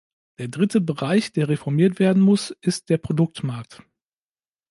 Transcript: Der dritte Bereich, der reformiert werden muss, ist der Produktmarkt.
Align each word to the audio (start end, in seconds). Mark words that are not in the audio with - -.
Der 0.39 0.47
dritte 0.47 0.81
Bereich, 0.81 1.31
der 1.31 1.47
reformiert 1.47 1.99
werden 1.99 2.23
muss, 2.23 2.49
ist 2.61 2.89
der 2.89 2.97
Produktmarkt. 2.97 3.83